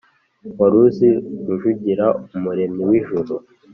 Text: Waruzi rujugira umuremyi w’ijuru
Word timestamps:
Waruzi 0.59 1.09
rujugira 1.45 2.05
umuremyi 2.35 2.83
w’ijuru 2.89 3.33